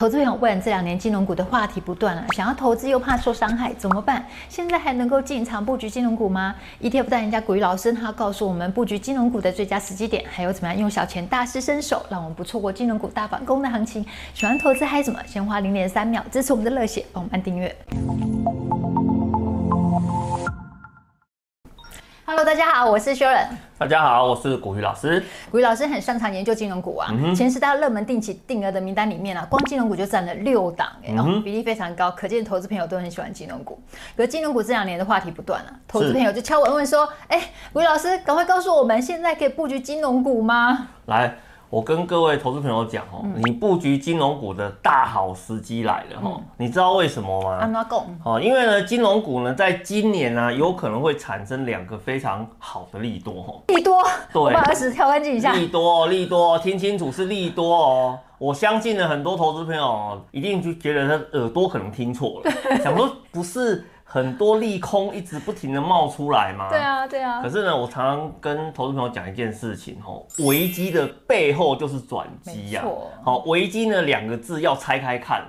[0.00, 4.24] 投资朋友问：这两年金融股的话题不断了，想要投资又怕受伤害，怎么办？
[4.48, 14.06] 现在还能够进场布局金融股吗？ETF 带人家古玉老师他告诉我们布局金融股的最佳时机点，还有怎么样用小钱大施身手，让我们不错过金融股大反攻的行情。
[14.34, 15.18] 喜欢投资还什么？
[15.26, 17.76] 先花零点三秒支持我们的热血，帮我们按订阅。
[22.30, 23.46] Hello，大家好，我是 Sharon。
[23.78, 25.24] 大家好，我是古雨老师。
[25.50, 33.80] 古雨老师很擅长研究金融股啊，嗯、前十大热门定期定额的名单里面啊，光金融股就占了六档，哎、嗯哦，比例非常高，可见投资朋友都很喜欢金融股。
[34.14, 41.34] 可是金融股这两年的话题不断啊，投资朋友就敲门问说：“哎，欸，古雨老师，赶快告诉我们，现在可以布局金融股吗？”来。
[41.70, 48.04] 我跟各位投资朋友讲哦，你布局金融股的大好时机来了哈，你知道为什么吗 going。
[48.24, 53.54] 哦，因为呢，金融股呢，在今年呢，有可能会产生两个非常好的利多哈。
[53.68, 54.02] 利多？
[54.32, 55.52] 对，我把耳屎挑干净一下。
[55.52, 58.18] 利多，利多，听清楚是利多哦。
[58.38, 62.50] 我相信呢，很多投资朋友一定就觉得他耳朵可能听错了，
[62.82, 63.84] 想说不是。
[64.10, 66.70] 很多利空一直不停的冒出来嘛？
[66.70, 67.42] 对啊，对啊。
[67.42, 72.82] 可是呢，我常常跟投资朋友讲一件事情吼，危机的背后就是转机呀。
[73.22, 75.44] 好，危机呢两个字要拆开看，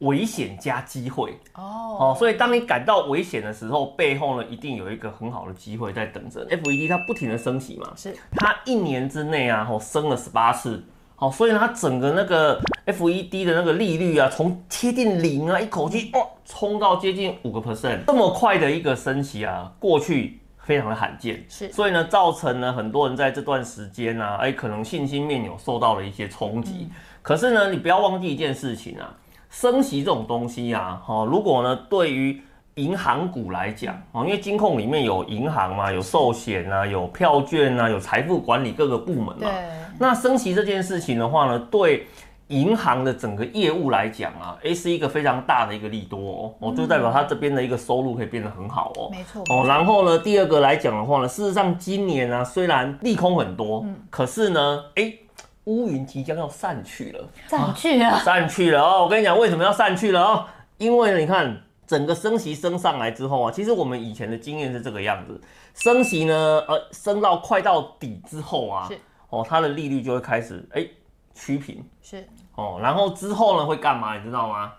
[0.00, 1.38] 危险加机会。
[1.54, 1.62] 哦。
[2.00, 6.44] 哦，所以当你感到危险的时候，背后呢一定有一个很好的机会在等着。
[6.48, 8.12] FED 它不停的升息嘛，是。
[8.32, 10.84] 它一年之内啊，吼升了十八次。
[11.14, 12.58] 好，所以，它整个那个
[12.92, 21.44] FED 的那个利率啊，从贴近零啊，一口气哦，冲到接近五个 percent，这么快的一个升息啊，过去非常的罕见。
[21.48, 26.88] 是，所以呢，造成了很多人在这段时间呢、啊，哎，可能信心面有受到了一些冲击。
[26.88, 26.90] 嗯、
[27.22, 29.14] 可是呢，你不要忘记一件事情啊，
[29.50, 32.40] 升息这种东西啊，哈，如果呢，对于
[32.76, 39.40] 银行股来讲，哦，因为金控里面有银行嘛，有寿险啊，有票券啊，有财富管理各个部门嘛。
[39.40, 39.50] 对。
[39.98, 42.06] 那升息这件事情的话呢，对
[42.50, 46.18] 银行的整个业务来讲啊，诶，是一个非常大的一个利多
[46.60, 49.08] 哦，哦就代表它这边的一个收入可以变得很好哦。
[49.10, 49.42] 没错。
[49.48, 55.18] 哦，然后呢，第二个来讲的话呢，事实上今年呢，虽然利空很多，嗯，可是呢，诶，
[55.64, 57.28] 乌云即将要散去了。
[57.48, 58.18] 散去了。
[58.20, 60.44] 散去了哦，我跟你讲，为什么要散去了哦？
[60.78, 61.62] 因为呢，你看。
[61.90, 65.40] 整个升息升上来之后啊，其实我们以前的经验是这个样子，
[65.74, 68.96] 升息呢，呃，升到快到底之后啊，是
[69.28, 70.86] 哦，它的利率就会开始哎
[71.34, 72.24] 趋平，是
[72.54, 74.16] 哦，然后之后呢会干嘛？
[74.16, 74.72] 你知道吗？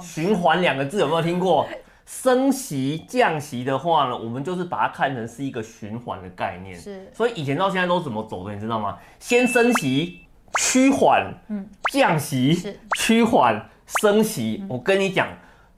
[0.00, 1.66] 循环两个字有没有听过？
[2.04, 8.52] 升息降息的话呢，我们就是把它看成是一个循环的概念，是，所以以前到现在都怎么走的？
[8.52, 8.98] 你知道吗？
[9.18, 10.20] 先升息
[10.58, 15.26] 趋缓，嗯，降息是趋缓升息，嗯、我跟你讲。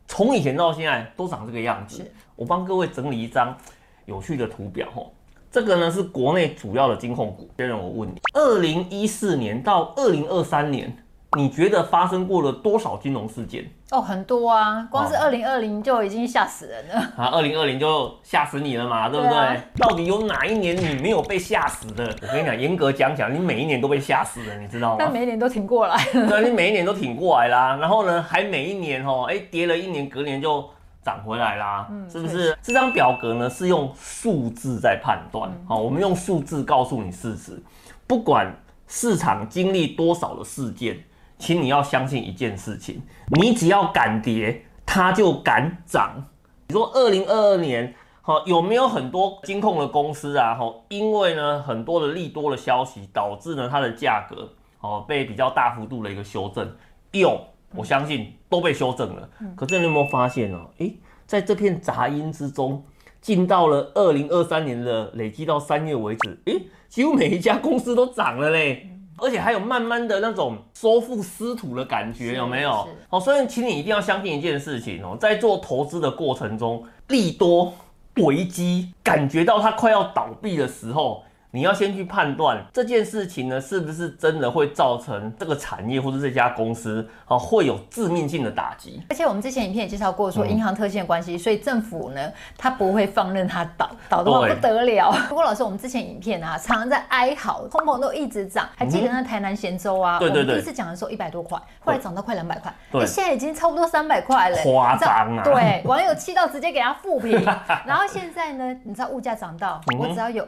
[0.09, 2.09] 从以前到现在都长这个样子。
[2.37, 3.57] 我帮各位整理一张
[4.05, 5.13] 有趣的图表吼，
[5.51, 7.51] 这个呢是国内主要的金控股。
[7.57, 10.97] 先让我问你，二零一四年到二零二三年。
[11.37, 13.71] 你觉得发生过了多少金融事件？
[13.91, 16.95] 哦，很多啊，光是二零二零就已经吓死人了。
[17.17, 19.33] 啊，二零二零就吓死你了嘛，对不对？
[19.33, 19.57] 对啊。
[19.79, 22.05] 到底有哪一年你没有被吓死的？
[22.23, 24.97] 我跟你讲，严格讲讲，你每一年都被吓死了，你知道吗？
[24.99, 26.29] 但每一年都挺过来了。
[26.29, 27.77] 对，你每一年都挺过来啦。
[27.77, 30.69] 然后呢，还每一年哦，哎，跌了一年，隔年就
[31.05, 32.59] 涨回来啦，嗯，是不是？
[32.61, 37.63] 这张表格呢是用数字在判断，好，我们用数字告诉你事实，
[38.09, 38.53] 不管
[38.89, 40.99] 市场经历多少的事件。
[41.39, 43.03] 请你要相信一件事情，
[43.41, 46.25] 你只要敢跌，它就敢涨。
[46.69, 50.55] 你说二零二二年，哈，有没有很多金控的公司啊？
[50.55, 56.69] 哈，因为呢很多的利多的消息，导致呢它的价格哦被比较大幅度的一个修正。
[57.13, 57.41] 有，
[57.75, 59.29] 我相信都被修正了。
[59.55, 60.71] 可是你有没有发现哦？
[60.79, 62.85] 诶，在这片杂音之中，
[63.21, 68.91] 进到了二零二三年的累计到三月为止，诶，几乎每一家公司都涨了嘞。
[69.19, 72.89] 而且还有慢慢的那种收复失土的感觉，有没有？
[73.09, 77.73] 好，所以请你一定要相信一件事情哦，在做投资的过程中，利多
[78.17, 81.23] 危机感觉到它快要倒闭的时候。
[81.51, 89.03] 你要先去判断这件事情呢，是不是真的会造成这个产业或者这家公司啊会有致命性的打击？
[89.09, 95.13] 而且我们之前影片也介绍过，说银行特性的关系，嗯、所以政府呢，它不会放任它倒，倒的话不得了。
[95.29, 100.19] 不过老师，我们之前影片啊，常常在哀嚎，通膨都一直涨，还记得那台南咸粥啊？
[100.19, 100.57] 对对对。
[100.57, 105.43] 第一次讲的时候一百多块，后来涨到快两百块，对，现在已经差不多三百块了，夸张啊！
[105.43, 107.43] 对，网友气到直接给他负评。
[107.87, 110.47] 然后现在呢，你知道物价涨到，我只要有。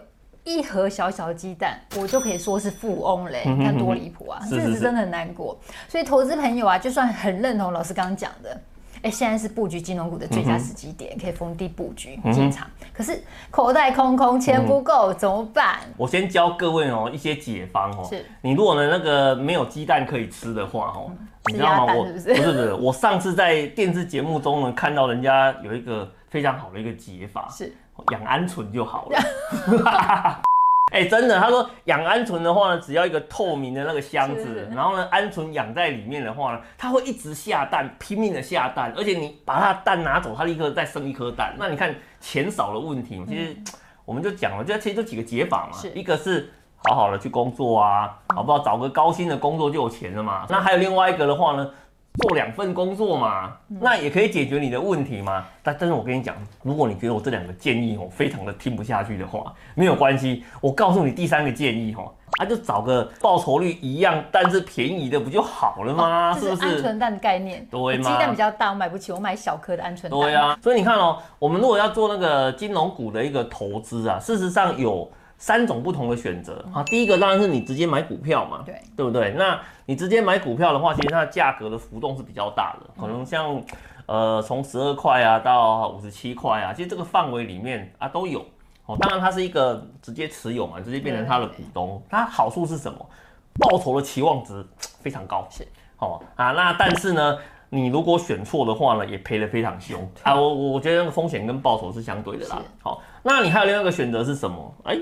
[0.49, 4.41] 一盒小小的鸡蛋，我就可以说是富翁嘞，你看多离谱啊！
[4.49, 5.59] 这是真的很难过。
[5.87, 8.59] 所以投资朋友啊，就算很认同老师刚刚讲的，
[9.03, 12.67] 哎，现在是布局金融股的最佳时机点，嗯、可以逢低布局进场。
[12.81, 15.81] 嗯、可是口袋空空，钱不够，嗯、怎么办？
[15.99, 18.06] 我先教各位哦一些解方哦。
[18.09, 21.95] 是，你如果呢那个没有鸡蛋可以吃的话哦，嗯、你知道吗？
[21.95, 27.71] 我不是，不是，我上次在电视节目中呢看到人家有一个非常好的一个解法，是
[28.11, 29.19] 养鹌鹑就好了。
[30.91, 41.55] 哎、欸，真的，他说养鹌鹑的话呢，只要一个透明的那个箱子，然后呢，鹌鹑养在里面的话呢，它会一直下蛋，拼命的下蛋，而且你把它蛋拿走，它立刻再生一颗蛋。
[41.59, 43.55] 那你看钱少的问题，其实
[44.06, 46.50] 我们就讲了，就其实就几个解法嘛，一个是
[46.85, 48.61] 好好的去工作啊，好不好？
[48.61, 50.47] 找个高薪的工作就有钱了嘛。
[50.49, 51.71] 那还有另外一个的话呢？
[52.19, 55.44] 做两份工作嘛，那也可以解决你的问题嘛。
[55.62, 66.37] 但但是我跟你讲，如果你觉得我这两个建议哦非常的听不下去的话，没有关系，我告诉你第三个建议哦，啊就找个报酬率一样但是便宜的不就好了吗？
[66.38, 66.82] 是不是？
[66.82, 68.11] 鹌鹑蛋的概念，对吗？
[68.11, 70.11] 鸡蛋比较大，我买不起，我买小颗的鹌鹑蛋。
[70.11, 75.11] 对啊，所以你看哦，我们如果要做那个金融股的一个投资啊，事实上有。
[75.38, 79.32] 三种不同的选择啊，第一个当然是你直接买股票嘛，对，对不对？
[79.38, 83.62] 那你直接买股票的话，其实它的价格的浮动是比较大的，可能像
[84.06, 88.44] 呃从十二块啊到五十七块啊，其实这个范围里面啊都有
[88.87, 88.96] 哦。
[88.99, 92.99] 当然它是一个直接持有嘛，直接变成它的股东，它好处是什么？
[93.61, 94.67] 报酬的期望值
[95.00, 95.67] 非常高，是
[95.99, 96.50] 哦啊。
[96.50, 97.38] 那但是呢，
[97.70, 100.35] 你如果选错的话呢，也赔得非常凶啊。
[100.35, 102.61] 我我觉得那个风险跟报酬是相对的啦。
[102.82, 104.75] 好，那你还有另外一个选择是什么？
[104.82, 104.99] 哎。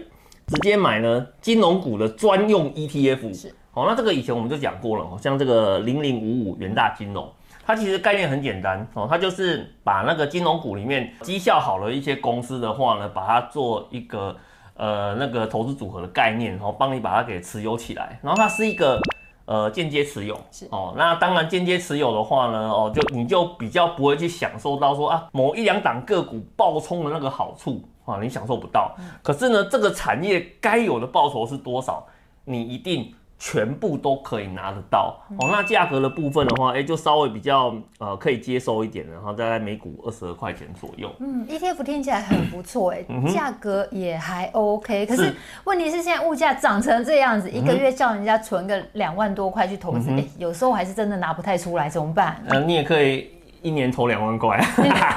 [0.47, 3.55] 直接买呢金融股的专用 ETF 是。
[3.73, 7.29] 好，那这个以前我们就讲过了，哦像这个零零五五元大金融，
[7.67, 14.35] 它其实概念很简单哦，它就是把那个金融股里面绩效好的一些公司的话呢，把它做一个
[14.77, 18.99] 呃那个投资组合的概念，然后帮你把它给持有起来，然后它是一个
[19.45, 20.39] 呃间接持有。
[20.51, 20.67] 是。
[20.71, 27.83] 哦，那当然间接持有的话呢哦，就你就比较不会去享受到说啊某一两档个股暴冲的那个好处。
[28.07, 28.97] 啊，你享受不到。
[29.23, 32.07] 可是呢，这个产业该有的报酬是多少？
[32.45, 35.19] 你一定全部都可以拿得到。
[35.39, 41.11] 哦，那价格的部分的话，哎，就稍微比较呃可以接受一点，然后大概每股二十二块钱左右。
[41.19, 45.05] 嗯，ETF 听起来很不错，哎，价格也还 OK。
[45.07, 52.41] 可是问题是现在物价涨成这样子，一个月叫人家存个两万多块去投资，哎，有时候还是真的拿不太出来，怎么办？
[52.49, 53.29] 嗯，你也可以
[53.61, 54.65] 一年投两万块，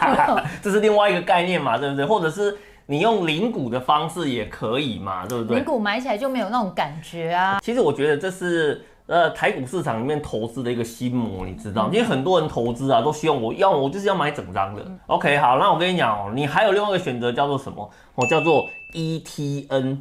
[0.64, 2.04] 这是另外一个概念嘛，对不对？
[2.04, 2.58] 或者是。
[2.90, 5.58] 你用零股的方式也可以嘛，对不对？
[5.58, 7.60] 零股买起来就没有那种感觉啊。
[7.62, 11.86] 其实我觉得这是呃台股市场里面投资的一个心魔，你知道？
[11.94, 14.84] 因为很多人投资啊，都希望我要我就是要买整张的。
[15.06, 17.88] OK，好，那我跟你讲哦，你还有另外一个选择叫做什么？
[18.16, 19.98] 哦，叫做 ETN。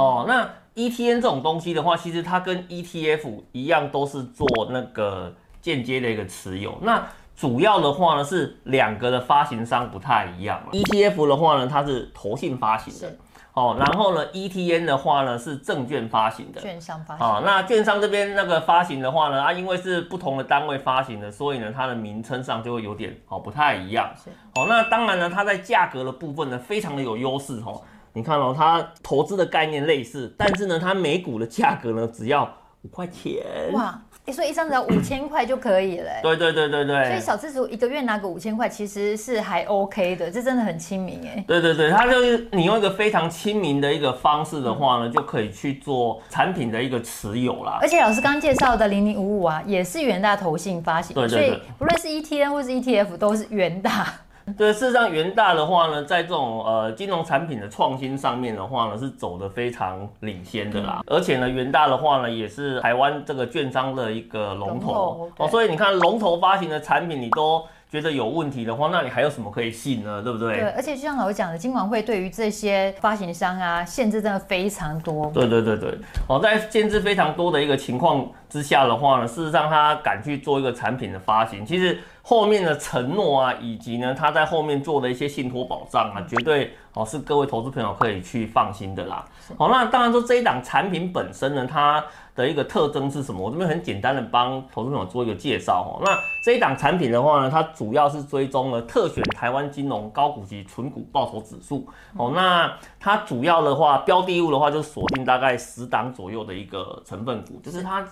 [0.00, 0.44] 哦，那
[0.74, 5.32] ETN 这种东西的话，其实它跟 ETF 一样，都是做那个
[5.62, 6.76] 间接的一个持有。
[6.82, 13.16] 那主要的话呢是两个的发行商不太一样，ETF 的话呢它是投信发行的，
[13.54, 27.82] 哦，然后呢 ETN 的话呢是证券发行的，券商发行，啊，那券商这边那个发行的话呢啊，因为是不同的单位发行的，所以呢它的名称上就会有点哦不太一样，是，哦，那当然呢它在价格的部分呢非常的有优势哦，
[28.12, 32.48] 你看哦它投资的概念类似，但是呢它每股的价格呢只要
[32.82, 33.42] 五块钱，
[33.72, 34.00] 哇。
[34.26, 36.22] 欸、所以一张只要五千块就可以了，欸。
[36.22, 37.04] 对对对对对。
[37.08, 41.44] 所以小资族一个月拿个五千块，其实是还 OK 的，这真的很亲民哎。
[41.46, 47.78] 对对对，它就是你用一个非常亲民的一个方式的话呢，嗯、就可以去做产品的一个持有啦。
[47.82, 54.12] 而且老师刚介绍的零零五五啊，也是元大投信发行，对对对，所以不论是 ETN 或是 ETF 都是元大。
[54.58, 61.02] 对，事实上，元大的话呢，在这种呃金融产品的创新上面的话呢，是走得非常领先的啦。
[61.06, 65.48] 而且呢，元大的话呢，也是台湾这个券商的一个龙头哦。
[65.48, 70.20] 所以你看，龙头发行的产品，你都觉得有问题的话，那你还有什么可以信呢？
[70.20, 70.54] 对不对？
[70.54, 75.30] 对，而且就像老师讲的，金管会对于这些发行商啊，限制真的非常多。
[75.32, 75.96] 对对对对，
[76.28, 81.96] 哦，在限制非常多的一个情况之下的话呢，事实上他敢去做一个产品的发行，其实。
[82.26, 89.22] 后面的承诺啊，以及呢，他在后面做的一些信托保障啊，绝对哦是各位投资朋友可以去放心的啦。
[89.58, 92.02] 好，那当然说这一档产品本身呢，它
[92.34, 93.40] 的一个特征是什么？
[93.40, 96.02] 我这边很简单的帮投资朋友做一个介绍哦。
[96.04, 101.86] 那这一档产品的话呢，它主要是追踪了特选台湾金融高股息纯股报酬指数。
[102.16, 108.06] 哦，那它主要的话标的物的话，就锁定大概十档左右的一个成分股，就是它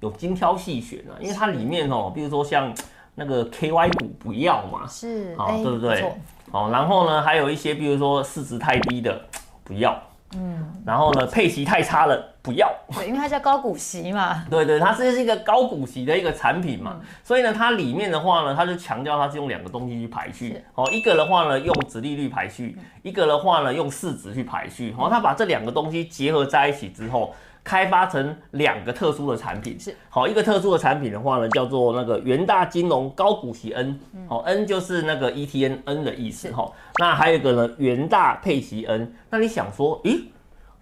[0.00, 2.72] 有精挑细选啊，因为它里面哦，比如说像。
[3.16, 6.04] 那个 KY 股不要嘛，是，好，对不对？
[6.50, 9.16] 哦，然后呢，还有一些，比如说市值太低的
[9.62, 9.96] 不要，
[10.36, 12.72] 嗯，然后呢，配息太差了，不要。
[12.92, 14.44] 对，因为它叫高股息嘛。
[14.50, 20.60] 对对，它是一个高股息的一个产品嘛，嗯、所以呢，它里面的话呢，它就强调它是用两个东西去排序。
[20.74, 24.90] 哦，一个的话呢，用殖利率排序；一个的话呢，用市值去排序。
[24.90, 27.32] 然后它把这两个东西结合在一起之后，
[27.64, 29.80] 开发成两个特殊的产品。
[29.80, 33.98] 是，好，一个特殊的产品的话呢，叫做那个元大金融高股息 N。
[34.28, 36.52] 好，N 就是那个 ETN N 的意思。
[36.52, 39.16] 哈，那还有一个呢，元大配息 N。
[39.30, 40.26] 那你想说，咦？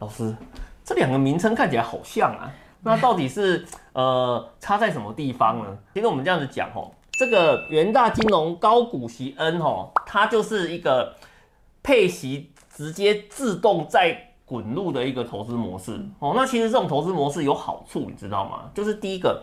[0.01, 0.35] 老师，
[0.85, 2.51] 这两个名称看起来好像啊，
[2.83, 5.79] 那到底是呃差在什么地方呢？
[5.95, 11.15] 其实我们这样子讲哦，这个元大金融高股息 N 哦，它就是一个
[11.85, 16.35] 配息直接自动在滚入的一个投资模式哦。
[16.37, 18.65] 那其实这种投资模式有好处，你知道吗？
[18.75, 19.43] 就是第一个，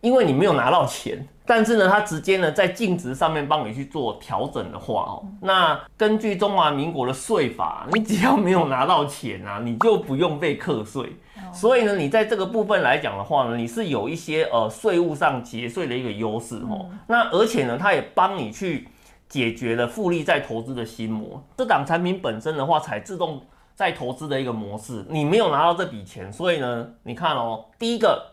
[0.00, 1.24] 因为你没有拿到钱。
[1.46, 11.16] 但是呢，它直接呢在净值上面帮你去做调整的话哦，那根据中华民国的税法，你只要没有拿到钱啊，你就不用被课税。
[11.52, 16.90] 所以呢，你在这个部分来讲的话呢，你是有一些呃税务上节税的一个优势哦。
[17.06, 18.88] 那而且呢，它也帮你去
[19.28, 21.42] 解决了复利再投资的心魔。
[21.56, 23.40] 这档产品本身的话，才自动
[23.78, 28.32] 再投资的一个模式，你没有拿到这笔钱，所以呢，你看哦，第一个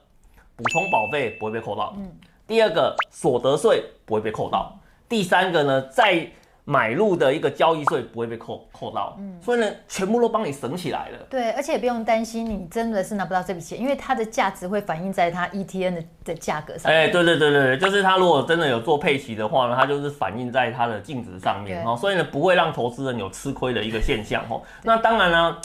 [0.55, 1.93] 补充保费不会被扣到。
[1.97, 2.11] 嗯。
[2.47, 4.75] 第二个所得税不会被扣到，
[5.07, 6.27] 第三个呢，再
[6.67, 11.19] 买入的一个交易税不会被扣扣到，嗯，所以呢，全部都帮你省起来了。
[11.29, 16.91] 对，而且也不用担心你真的是拿不到这笔钱，因为它的价值会反映在它 ETN 的的价格上。
[16.91, 24.61] 哎，对对对对，就是它如果真的有做配息的话呢，它就是反映在它的净值上面哦，所以呢，不会让投资人有吃亏的一个现象哦。
[24.81, 25.57] 那当然呢，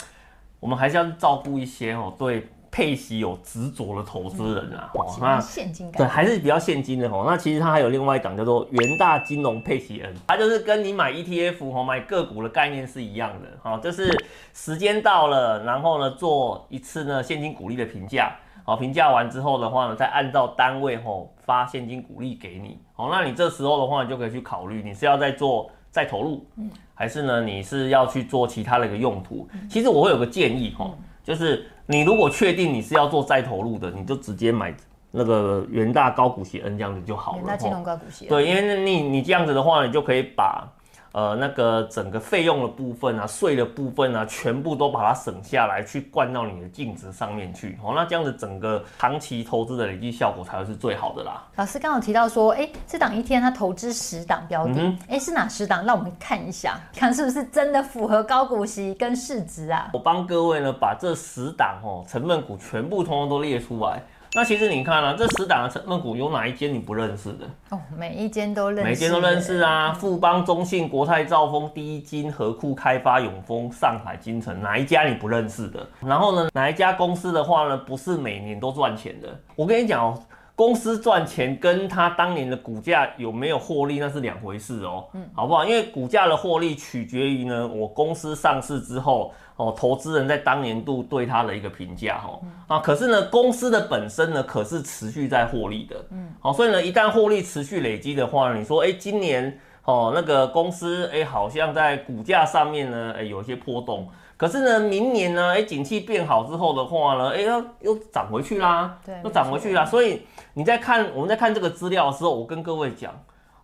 [0.59, 2.47] 我们还是要照顾一些哦，对。
[2.71, 7.25] 配息有执着的投资人啊，哦、嗯，那现金对还是比较现金的哦。
[7.27, 14.09] 那其实它还有另外一档叫做元大金融配息 N，它就是跟你买 ETF 哦，买个股的概念是一样的哈，就是
[14.53, 29.49] 时间到了，然后呢做一次呢现金股利的评价，好，评价完之后的话呢，再按照单位吼发现金股利给你，好，那你这时候的话你就可以去考虑你是要再做再投入，嗯还是呢你是要去做其他的一个用途。
[29.67, 30.89] 其实我会有个建议哈，
[31.23, 31.65] 就是。
[31.87, 34.73] 你如果确定你是要做再投入的，你就直接买
[35.09, 37.39] 那个元大高股息 N 这样子就好了。
[37.39, 38.27] 元大金融高股息。
[38.27, 40.65] 对，因为你你这样子的话，你就可以把
[41.13, 47.77] 呃那个整个费用的部分啊、税的部分啊，全部都把它省下来，去灌到你的净值上面去。
[47.83, 51.43] 哦，那这样子整个长期投资的累计效果才会是最好的啦。
[51.55, 55.85] 老师刚好提到说，哎、欸，这档 ETN 它投资十档标的，哎、是哪十档？
[55.85, 59.89] 让我们看一下，看是不是真的符合高股息跟市值啊？
[59.93, 64.01] 我帮各位呢把这十档哦成分股全部通通都列出来。
[64.33, 67.45] 那其实你看啊，这十档的成分股有哪一间你不认识的？
[67.69, 69.91] 哦，每一间都认识，每一间都认识啊！
[69.91, 75.85] 富邦、中信、国泰、兆丰、第一金、和库、开发、永丰、上海金城，哪一家你不认识的？
[75.99, 79.27] 然后呢，哪一家公司的话呢，不是每年都赚钱的？
[79.57, 80.17] 我跟你讲哦，
[80.55, 85.65] 公司赚钱跟他当年的股价有没有获利那是两回事哦，嗯，好不好？
[85.65, 89.33] 因为股价的获利取决于呢，我公司上市之后。
[89.57, 104.09] 哦，投资人在当年度对他的一个评价，哈啊，可是呢，公司的本身呢，可是持续在获利的，嗯，好，所以呢，一旦获利持续累积的话，你说，哎，今年哦，那个公司，哎，好像在股价上面呢，哎，有一些波动，
[104.41, 110.23] 可是呢，明年呢，哎，景气变好之后的话呢，哎，又又涨回去啦，对，又涨回去啦，所以
[110.55, 113.13] 你在看我们在看这个资料的时候，我跟各位讲，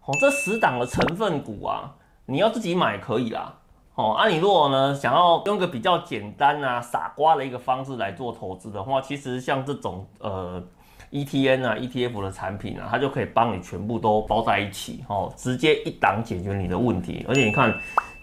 [0.06, 1.96] 哦，这十档的成分股啊，
[2.28, 3.56] 你要自己买可以啦。
[3.96, 10.64] 哦，那、啊、你如果呢想要用个比较简单啊、傻瓜的一个方式来做投资的话，其实像这种呃
[11.12, 17.26] ETN 啊、ETF 的产品啊，它就可以帮你全部都包在一起，哦，直接一档解决你的问题。
[17.28, 17.76] 而且你看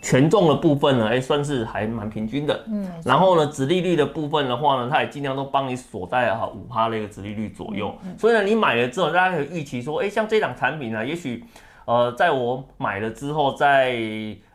[0.04, 2.62] 权重的部分呢，哎，算是还蛮平均的。
[2.68, 2.86] 嗯。
[3.02, 7.96] 然后呢，殖利率的部分的话呢，它也尽量都帮你锁在哈五趴的一个殖利率左右。
[8.04, 8.14] 嗯。
[8.18, 11.42] 所以呢，你买了之后，大家可以预期说，哎，像这档产品呢，也许
[11.86, 13.96] 呃，在我买了之后，在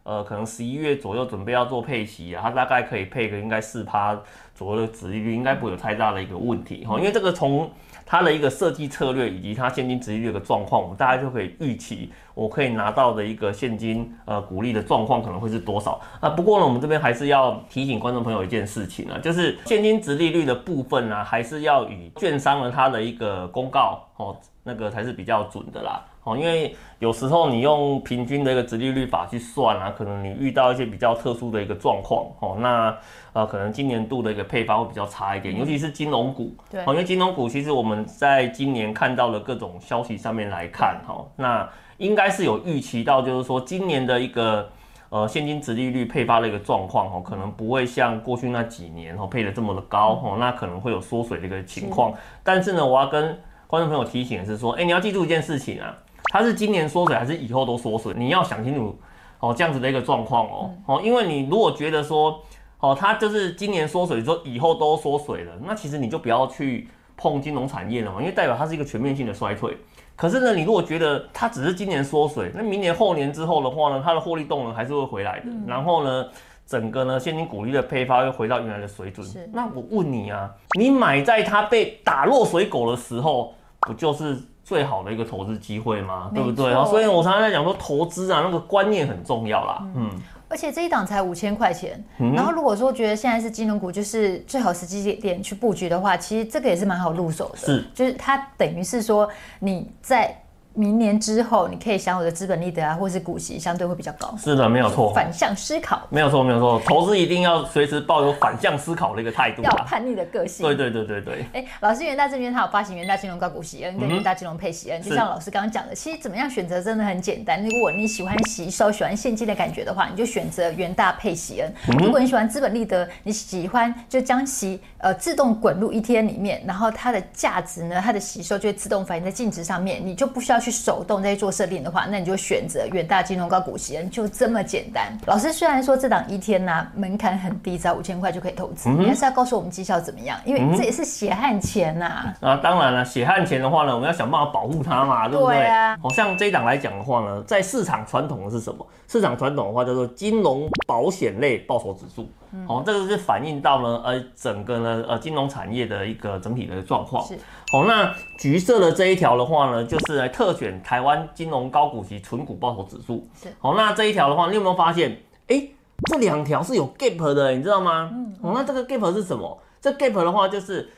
[0.03, 4.19] 呃，可能十一月左右准备要做配息啊，它大概可以配个应该四趴
[4.55, 6.97] 左右的殖利率，应该不会有太大的一个问题哈。
[6.97, 7.69] 因为这个从
[8.05, 16.29] 它的一个设计策略以及它现金殖利率的状况，我们大家就可以预期我可以拿到的一个现金呃股利的状况可能会是多少啊。
[16.29, 26.01] 不过呢，我们这边还是要提醒观众朋友一件事情啊，就是现金值利率的部分呢，还是要与券商的它的一个公告哦，那个才是比较准的啦。
[26.23, 32.95] 哦，因为有时候你用平均的一个殖利率法去算啊，可能你遇到一些比较特殊的一个状况，哦，那
[33.31, 41.67] 呃，可能今年度的一个配发会比较差一点，尤其是金融股，对，因为金融股其实我们在今年看到的各种消息上面来看，哈，那
[41.99, 44.67] 应该是有预期到，就是说今年的一个
[45.09, 52.11] 呃现金值利率配发的一个状况哦，可能不会像过去那几年哦配的这么的高哦，那可能会有缩水的一个情况。
[52.43, 53.37] 但是呢，我要跟
[53.67, 55.95] 观众朋友提醒的是说，哎，你要记住一件事情啊，
[56.31, 58.13] 它是今年缩水还是以后都缩水？
[58.17, 58.97] 你要想清楚
[59.39, 62.41] 哦，这样子的一个状况哦哦，因为你如果觉得说
[62.79, 66.87] 哦，它就是今年缩水，说以后都缩水了，那其实你就不要去
[67.17, 69.77] 碰金融产业了嘛，因为代表它是一个全面性的衰退。
[70.19, 75.45] 可是呢，你如果觉得它只是今年缩水，那明年后年之后的话呢，它的获利动能还是会回来的。
[75.45, 76.25] 嗯、然后呢，
[76.67, 79.25] 整个呢现金股利的配发又回到原来的水准。
[79.25, 86.29] 是那我问你啊，你买在它被打落水狗的时候，不就是最好的一个投资机会吗？
[86.35, 86.73] 对不对？
[86.87, 89.77] 所以我常常在讲说，投资啊，那个观念很重要啦。
[89.95, 90.09] 嗯。
[90.13, 97.57] 嗯而且这一档才五千块钱，然后如果说觉得现在是金融股，就是最好时机点去布局的话，其实这个也是蛮好入手的。
[97.57, 99.29] 是，就是它等于是说
[99.59, 100.35] 你在。
[100.79, 104.33] 明年之后，你可以享有的资本利得啊，或是股息，相对会比较高。
[104.37, 105.13] 是的，没有错。
[105.13, 106.81] 反向思考，没有错，没有错。
[106.85, 110.65] 投资一定要随时抱有反向思考的一个态度，要叛逆的个性。
[110.65, 111.45] 对对对对对。
[111.51, 117.61] 哎，老师元大证券它有发行元大金融高股息 N 跟元大金融配息 N，就像老师刚刚讲的，其实怎么样选择真的很简单。
[117.61, 121.73] 如果你喜欢吸收、喜欢现金的感觉的话，你就选择元大配息 N。
[121.99, 131.39] 如果你喜欢资本利得，你喜欢就将其呃自动滚入 ETF 里面，然后它的价值呢，它的吸收就会自动反映在净值上面，你就不需要去手动在。
[131.39, 135.17] 做设定的话，那你就选择远大金融高股息，就这么简单。
[135.25, 140.37] 老师虽然说这档 ETF 呢门槛很低，只要五千块就可以投资，你还是要告诉我们绩效怎么样？
[140.43, 142.33] 因为这也是血汗钱呐。
[142.41, 145.55] 啊，当然了，血汗钱的话呢，我们要想办法保护它嘛，对不对？
[145.59, 145.97] 对啊。
[146.03, 148.85] 好像这一档来讲的话呢，在市场传统的是什么？
[149.07, 152.29] 市场传统的话叫做金融保险类报酬指数。
[152.67, 157.23] 好，这个是反映到呢呃整个呢呃金融产业的一个整体的状况。
[157.25, 157.37] 是。
[157.71, 163.27] 好，那橘色的这一条的话呢，就是来特选台湾金融高股息纯股报酬指数。
[163.39, 165.11] 是，好，那这一条的话，你有没有发现？
[165.47, 165.71] 哎、欸，
[166.09, 168.09] 这两条是有 gap 的，你知道吗？
[168.11, 168.53] 嗯，哦。
[168.55, 169.55] 那这个 gap 是什么？
[169.79, 170.89] 这 gap 的话，就是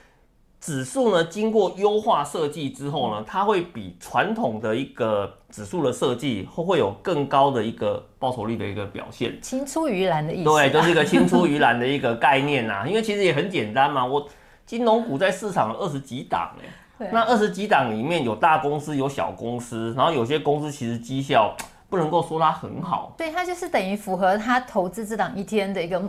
[0.61, 9.37] 指数呢经过优化设计之后呢，它会比传统的一个指数的设计会会有更高的一个报酬率的一个表现。
[9.41, 10.53] 青出于蓝的意思、啊。
[10.53, 12.87] 对，就是一个青出于蓝的一个概念呐、啊。
[12.87, 14.25] 因为其实也很简单嘛，我。
[14.71, 16.49] 金融股在市场二十几档
[16.97, 21.53] 哎，那二十几档里面有大公司有小公司，然后有些公司其实绩效
[21.89, 26.01] 不能够说它很好，对，它就是等于符合它投资这档 ETF 的一个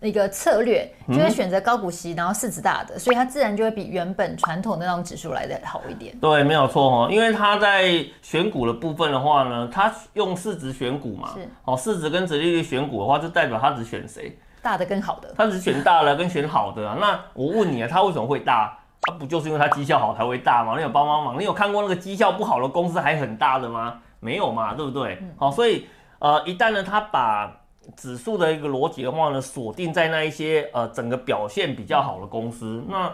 [0.00, 6.16] 一个策略，就会选择高股息，然后市值大的，所以它自然就会比原本传统的那种指数来的好一点。
[6.20, 14.38] 对，没有错哦，因为它在选股的部分的话呢，它用市值选股嘛，是哦，市值跟殖利率选股的话，就代表它只选谁。
[14.60, 16.96] 大的跟好的，他只选大的跟选好的啊。
[17.00, 18.76] 那我问你啊，他为什么会大？
[19.02, 20.74] 他不就是因为他绩效好才会大吗？
[20.76, 21.38] 你有帮帮忙？
[21.40, 23.98] 你有看过那个绩效不好的公司还很大的吗？
[24.20, 25.22] 没有嘛，对不对？
[25.36, 25.86] 好，所以
[26.18, 27.57] 呃，一旦呢，他把
[27.96, 33.12] 指数的一个逻辑的话呢，锁定在那一些呃整个表现比较好的公司，那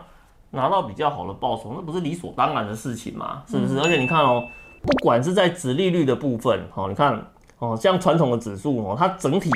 [0.50, 3.42] 拿到比较好的报酬，那不是理所当然的事情嘛？
[3.48, 3.78] 是不是？
[3.80, 4.46] 而且你看哦，
[4.82, 7.24] 不管是在指利率的部分，哦，你看
[7.58, 9.50] 哦，像传统的指数哦，它整体。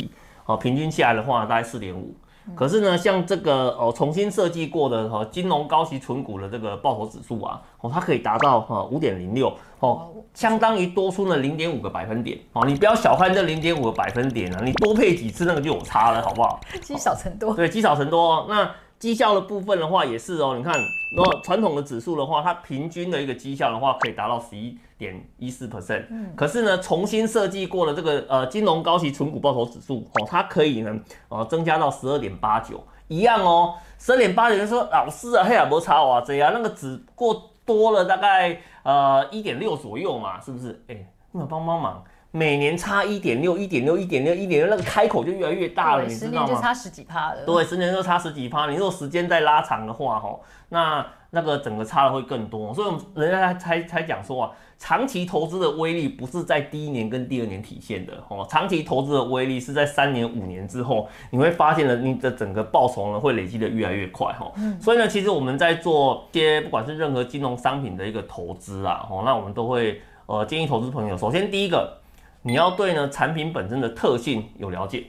[0.47, 2.17] 哦，平均下来的话大概四点五，
[2.55, 16.61] 可是呢，像这个哦重新设计过的哈金融高息存股的这个报酬指数啊，哦它可以达到哈五点零六哦，相当于多出了零点五个百分点哦，你不要小看这零点五个百分点啊，你多配几次那个就有差了，好不好？
[16.83, 18.47] 积少成多，对，积少成多。
[18.49, 20.75] 那绩效的部分的话也是哦，你看，
[21.17, 40.73] 如果传统的指数的话，它平均的一个绩效的话可以达到十一点一四 percent，嗯，可是呢，重新设计过的这个呃金融高息存股报酬指数哦，它可以呢呃增加到十二点八九，一样哦，十二点八九就说老师啊，嘿啊，没差哇，这样那个只过多了大概呃一点六左右嘛，是不是？
[40.89, 42.03] 哎、欸，你们帮帮忙。
[42.31, 46.47] 每年差一点六，一点六，一点六，一点六，那个开口就越来越大了，你知道吗？
[46.47, 47.45] 十年就差十几趴了。
[47.47, 48.69] 对，十年就差十几趴。
[48.69, 50.39] 你如果时间再拉长的话，哈，
[50.69, 52.73] 那那个整个差的会更多。
[52.75, 64.53] 所以我们人家才才讲说啊，长期投资的威力不是在第一年跟第二年体现的，哦，长期投资的威力是在三年、五年之后，你会发现呢，你的整个报酬呢会累积的越来越快，哈。
[64.57, 64.79] 嗯。
[64.79, 71.98] 所以呢，其实我们在做些不管是任何金融商品的一个投资啊，哦，那我们都会呃建议投资朋友，首先第一个。
[72.43, 75.05] 你要对呢产品本身的特性有了解，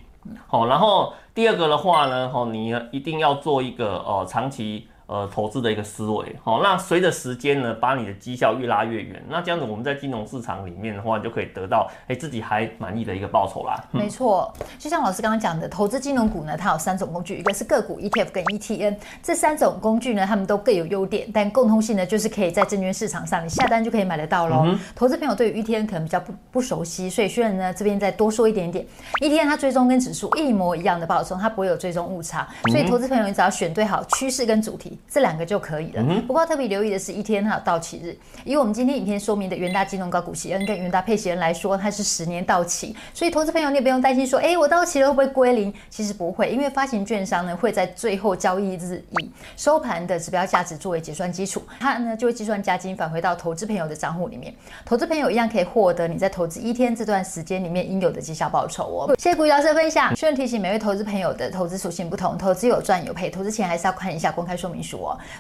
[0.48, 13.84] 好，然后第二个的话呢，好，你一定要做一个呃长期呃，投资的一个思维，好，那随着时间呢，把你的绩效越拉越远，那这样子我们在金融市场里面的话，就可以得到哎、欸、自己还满意的一个报酬啦。
[13.89, 24.62] 没错，就像老师刚刚讲的，投资金融股呢，它有三种工具，一个是个股、ETF 跟 ETN，这三种工具呢，它们都各有优点，但共通性呢，就是可以在证券市场上你下单就可以买得到喽。
[24.67, 28.86] 嗯、投资朋友对于 ETN 可能比较不不熟悉，所以虽然呢这边再多说一点点
[29.22, 34.99] ，ETN 它追踪跟指数一模一样的报酬，它不会有追踪误差，所以投资朋友你只要选对好趋势跟主题。
[35.08, 36.04] 这两个就可以了。
[36.28, 38.18] 不过特别留意的是，ETN 它有到期日。
[38.44, 45.74] 以我们今天影片说明的元大金融高股息 N 跟元大配息 N 来说，它是十年到期，所以投资朋友你也不用担心说，哎，我到期了会不会归零？
[45.90, 54.54] 其实不会，因为发行券商呢会在最后交易日以收盘的指标价值作为结算基础，它呢就会计算加金返回到投资朋友的账户里面。
[54.86, 59.16] 投资朋友一样可以获得你在投资 ETN 这段时间里面应有的绩效报酬哦。
[59.18, 60.16] 谢谢股鱼老师的分享。
[60.16, 64.88] 顺便提醒每位投资朋友的投资属性不同，投资有赚有赔，投资前还是要看一下公开说明书。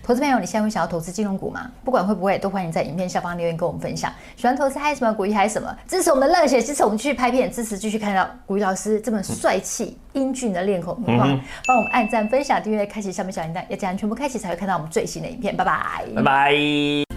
[0.03, 1.69] 投资朋友，你现在会想要投资金融股吗？
[1.83, 4.11] 不管会不会，都欢迎在影片下方留言跟我们分享。
[4.35, 5.13] 喜欢投资还有什么？
[5.13, 5.75] 股鱼还有什么？
[5.87, 11.41] 支持我们的热血，支持我们继续拍片，支持继续看到股鱼老师这么帅气英俊的面孔，帮、嗯、
[11.77, 15.55] 我们按赞、分享、订阅、开启下面小铃铛，要这样全部开启才会看到我们最新的影片。
[15.55, 17.08] 拜拜，拜拜。